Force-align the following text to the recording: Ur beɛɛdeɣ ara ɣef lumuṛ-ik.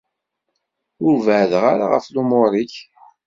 Ur 1.05 1.13
beɛɛdeɣ 1.25 1.63
ara 1.71 1.85
ɣef 1.93 2.05
lumuṛ-ik. 2.13 2.75